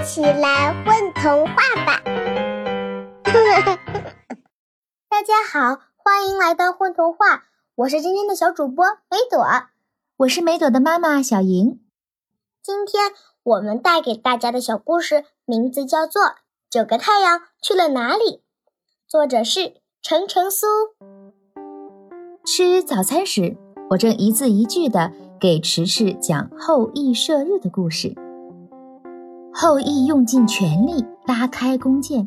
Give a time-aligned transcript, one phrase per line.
[0.00, 1.54] 一起来混童话
[1.84, 2.00] 吧！
[5.10, 7.42] 大家好，欢迎来到混童话，
[7.74, 9.44] 我是今天的小主播梅朵，
[10.16, 11.82] 我是梅朵的妈妈小莹。
[12.62, 16.22] 今天我们带给大家的小故事名字叫做
[16.70, 18.24] 《九个太阳去了哪里》，
[19.06, 20.66] 作者是程程苏。
[22.46, 23.58] 吃早餐时，
[23.90, 28.14] 我正一字一句的给迟迟讲后羿射日的故事。
[29.60, 32.26] 后羿用尽全力拉开弓箭，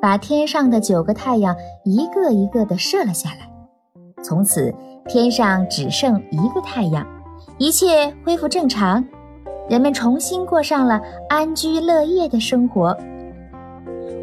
[0.00, 3.50] 把天上的九个太阳一个一个的射了下来。
[4.22, 4.74] 从此，
[5.06, 7.06] 天上只剩一个太阳，
[7.58, 9.04] 一切恢复正常，
[9.68, 10.98] 人们重新过上了
[11.28, 12.96] 安居乐业的生活。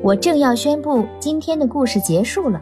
[0.02, 2.60] 我正要宣布今天的故事结束了，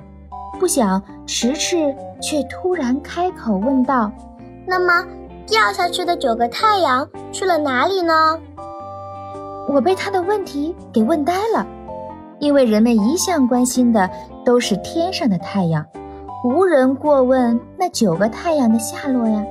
[0.60, 4.12] 不想迟迟却突然开口问道
[4.68, 5.08] ：“那么，
[5.48, 8.38] 掉下去的九个太阳去了哪里呢？”
[9.68, 11.66] 我被他的问题给问呆了，
[12.40, 14.10] 因为人们一向关心的
[14.46, 15.86] 都是天上的太阳，
[16.44, 19.44] 无人过问那九个太阳的下落呀。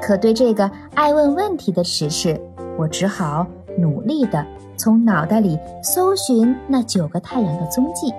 [0.00, 2.40] 可对这个爱问问题的实事，
[2.76, 3.46] 我只好
[3.78, 4.44] 努力地
[4.76, 8.12] 从脑袋里搜寻那九个太阳的踪迹，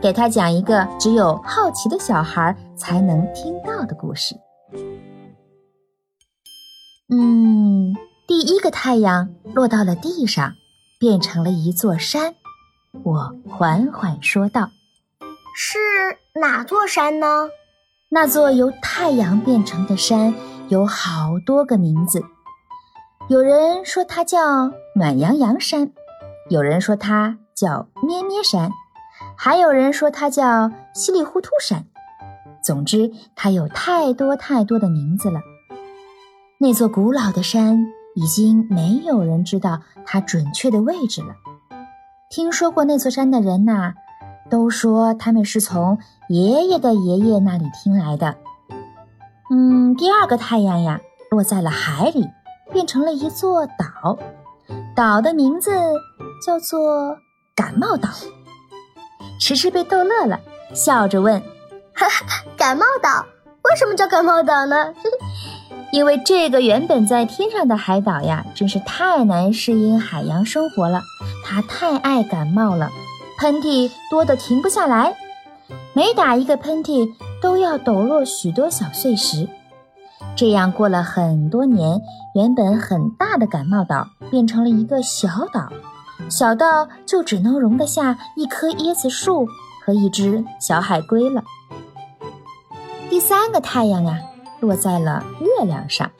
[0.00, 4.36] 给他讲一个只有好奇的小孩才能听到的故事。
[7.10, 7.96] 嗯。
[8.28, 10.52] 第一个太阳落到了地上，
[10.98, 12.34] 变成了一座山。
[13.02, 14.68] 我缓缓说道
[15.56, 15.78] ：“是
[16.38, 17.48] 哪座山呢？”
[18.10, 20.34] 那座由太阳变成的山
[20.68, 22.22] 有好多个名字。
[23.30, 25.90] 有人说它叫暖洋洋山，
[26.50, 28.70] 有人说它叫咩咩山，
[29.38, 31.86] 还有人说它叫稀里糊涂山。
[32.62, 35.40] 总之，它有太多太多的名字了。
[36.58, 37.86] 那座古老的山。
[38.18, 41.36] 已经没有人知道它准确的位置了。
[42.28, 43.94] 听说过那座山的人呐，
[44.50, 48.34] 都说他们是从爷爷的爷爷那里听来的。
[49.50, 51.00] 嗯，第二个太阳呀，
[51.30, 52.26] 落在了海里，
[52.72, 54.18] 变成了一座岛，
[54.96, 55.70] 岛的名字
[56.44, 57.16] 叫做
[57.54, 58.08] 感冒岛。
[59.38, 60.40] 迟迟被逗乐了，
[60.74, 61.40] 笑着问
[61.94, 63.24] ：“哈哈，感冒岛
[63.62, 64.92] 为什么叫感冒岛呢？”
[65.90, 71.00] 因为这个原本在天上的海岛呀，真是太难适应海洋生活了。
[71.44, 72.90] 它太爱感冒了，
[73.38, 75.16] 喷嚏多得停不下来，
[75.94, 77.08] 每打一个喷嚏
[77.40, 79.48] 都要抖落许多小碎石。
[80.36, 82.02] 这样过了很多年，
[82.34, 85.72] 原本很大的感冒岛变成了一个小岛，
[86.28, 89.48] 小到就只能容得下一棵椰子树
[89.84, 91.42] 和一只小海龟了。
[93.08, 94.18] 第三个太阳呀。
[94.60, 96.10] 落在了月亮上，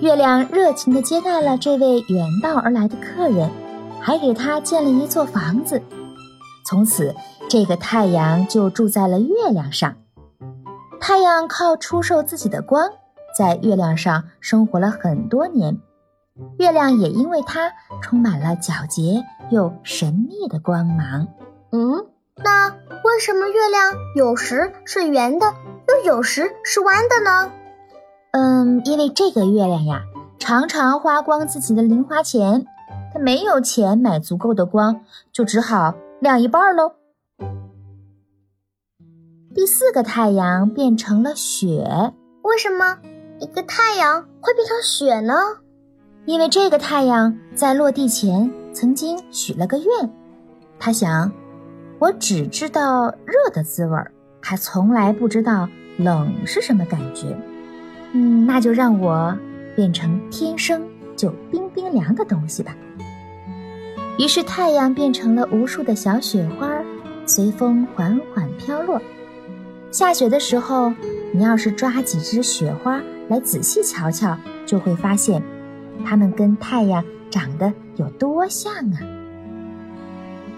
[0.00, 3.50] 月亮热情地接待了这位远道而来的客人，
[4.00, 5.82] 还给他建了一座房子。
[6.64, 7.14] 从此，
[7.48, 9.96] 这个太阳就住在了月亮上。
[11.00, 12.90] 太阳靠出售自己的光，
[13.36, 15.78] 在月亮上生活了很多年。
[16.58, 17.72] 月亮也因为它
[18.02, 21.26] 充满了皎洁又神秘的光芒。
[21.72, 22.06] 嗯，
[22.36, 25.46] 那为什么月亮有时是圆的，
[25.88, 27.50] 又有时是弯的呢？
[28.32, 30.02] 嗯，因为这个月亮呀，
[30.38, 32.66] 常常花光自己的零花钱，
[33.12, 35.00] 它没有钱买足够的光，
[35.32, 36.92] 就只好亮一半喽。
[39.54, 42.12] 第四个太阳变成了雪，
[42.42, 42.98] 为什么
[43.40, 45.34] 一个太阳会变成雪呢？
[46.26, 49.86] 因为这个太阳在落地前曾经许了个愿，
[50.78, 51.32] 他想，
[51.98, 57.34] 我只知道热的滋味儿，还从来不知道冷是什么感觉。
[58.12, 59.36] 嗯，那就让我
[59.76, 60.82] 变成天生
[61.16, 62.74] 就冰冰凉的东西吧。
[64.18, 66.68] 于是太阳变成了无数的小雪花，
[67.26, 69.00] 随风缓缓飘落。
[69.90, 70.92] 下雪的时候，
[71.32, 74.36] 你要是抓几只雪花来仔细瞧瞧，
[74.66, 75.42] 就会发现，
[76.04, 78.98] 它们跟太阳长得有多像啊！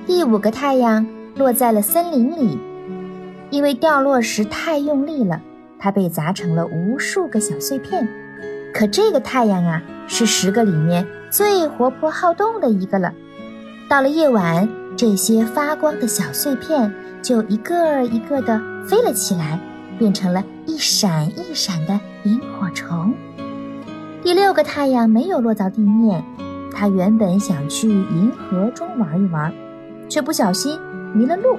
[0.06, 2.58] 第五个太阳落在了森林里，
[3.50, 5.40] 因为掉落时太用力了。
[5.80, 8.06] 它被砸成了无数个小碎片，
[8.72, 13.12] 可这个太阳啊，是十个里面最活泼好动的一个了。
[13.88, 16.92] 到了夜晚，这些发光的小碎片
[17.22, 19.58] 就一个一个的飞了起来，
[19.98, 23.14] 变成了一闪一闪的萤火虫。
[24.22, 26.22] 第六个太阳没有落到地面，
[26.70, 29.50] 它原本想去银河中玩一玩，
[30.10, 30.78] 却不小心
[31.14, 31.58] 迷了路。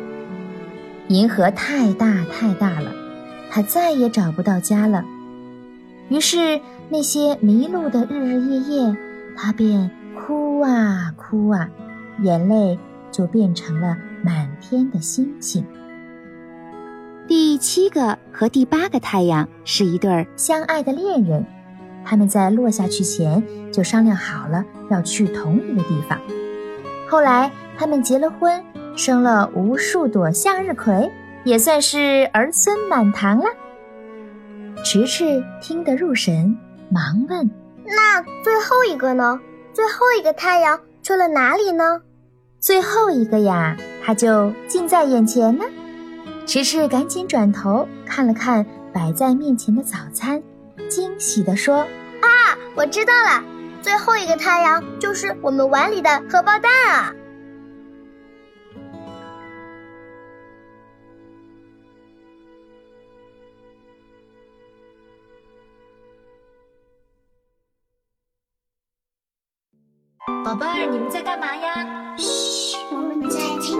[1.07, 3.00] 银河太大太大了。
[3.53, 5.03] 他再也找不到家了，
[6.07, 8.97] 于是那些迷路的日日夜夜，
[9.35, 11.69] 他便哭啊哭啊，
[12.21, 12.79] 眼泪
[13.11, 15.65] 就变成了满天的星星。
[17.27, 21.45] 第七个和第八个太阳是一对相爱的恋人，
[22.05, 26.17] 他们在落下去前就商量好了要去同一个地方。
[27.09, 28.63] 后来他们结了婚，
[28.95, 31.11] 生了无数朵向日葵，
[31.43, 33.45] 也算是儿孙满堂了。
[34.83, 36.57] 迟迟听得入神，
[36.89, 37.49] 忙问
[37.85, 39.39] ：“那最后一个呢？
[39.73, 42.01] 最后一个太阳去了哪里呢？”
[42.59, 45.65] 最后一个呀，它就近在眼前呢。
[46.45, 50.41] 迟迟赶紧转头看了看摆在面前的早餐，
[50.89, 51.77] 惊喜地说
[52.21, 53.43] ：“啊，我知道了，
[53.81, 57.13] 最后一个太阳就是我们碗里的荷包蛋啊！”
[70.43, 72.15] 宝贝儿，你们在干嘛呀？
[72.17, 73.77] 嘘，我们在听